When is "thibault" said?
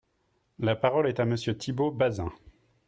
1.55-1.91